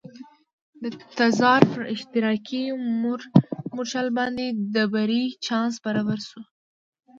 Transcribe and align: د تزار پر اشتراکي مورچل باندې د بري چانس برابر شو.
د 0.83 0.83
تزار 1.17 1.61
پر 1.71 1.83
اشتراکي 1.93 2.63
مورچل 3.73 4.07
باندې 4.17 4.45
د 4.75 4.75
بري 4.93 5.23
چانس 5.45 5.73
برابر 5.85 6.19
شو. 6.29 6.41